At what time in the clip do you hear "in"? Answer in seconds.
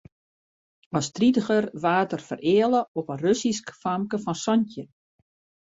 3.17-3.21